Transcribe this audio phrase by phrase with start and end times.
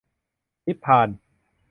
[0.65, 1.07] นิพพาน